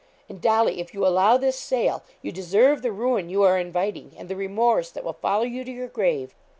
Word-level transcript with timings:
And, 0.27 0.41
Dolly, 0.41 0.79
if 0.81 0.95
you 0.95 1.05
allow 1.05 1.37
this 1.37 1.55
sale, 1.59 2.01
you 2.23 2.31
deserve 2.31 2.81
the 2.81 2.91
ruin 2.91 3.29
you 3.29 3.43
are 3.43 3.59
inviting, 3.59 4.13
and 4.17 4.29
the 4.29 4.35
remorse 4.35 4.89
that 4.89 5.03
will 5.03 5.13
follow 5.13 5.43
you 5.43 5.63
to 5.63 5.71
your 5.71 5.89
grave.' 5.89 6.33